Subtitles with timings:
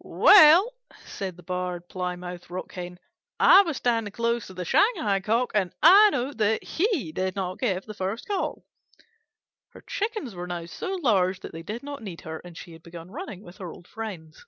[0.00, 0.72] "Well,"
[1.04, 2.98] said the Barred Plymouth Rock Hen,
[3.38, 7.58] "I was standing close to the Shanghai Cock, and I know that he did not
[7.58, 8.64] give the first call."
[9.74, 12.82] (Her Chickens were now so large that they did not need her, and she had
[12.82, 14.46] begun running with her old friends.)